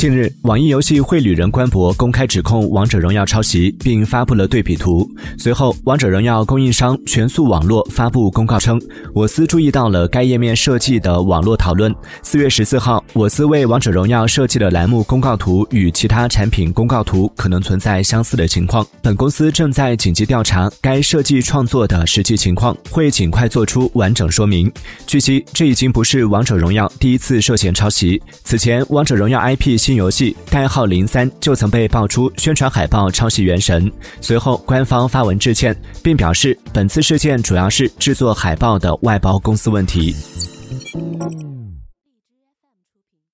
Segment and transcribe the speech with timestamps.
[0.00, 5.06] 近日，网易游戏绘旅人官博公开指控《王者荣耀》抄袭，并发布了对比图。
[5.36, 8.80] 随后，《王者荣耀》供应商全速网络发布公告称，
[9.14, 11.94] 我司注意到了该页面设计的网络讨论。
[12.22, 24.72] 四月十四号，我司为《王者荣耀》设计的栏目公告图与其他产品公告图可能存在相似的情况，本公司正在紧急调查该设计创作的实际情况，会尽快做出完整说明。
[25.06, 40.14] 据悉，这已经不是《王者荣耀》第一次涉嫌抄袭，此前《王者荣耀》IP 新游戏代号零三就曾被爆出宣传海报抄袭《原神》，随后官方发文致歉，并表示本次事件主要是制作海报的外包公司问题。